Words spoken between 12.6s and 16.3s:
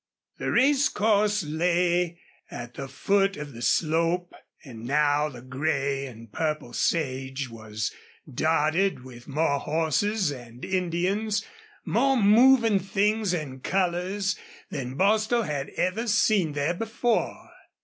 things and colors, than Bostil had ever